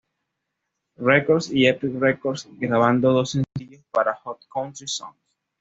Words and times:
Records 0.97 1.51
y 1.51 1.67
Epic 1.67 1.93
Records, 1.99 2.47
grabando 2.53 3.13
dos 3.13 3.37
sencillos 3.53 3.83
para 3.91 4.15
Hot 4.15 4.39
Country 4.51 4.87
Songs. 4.87 5.15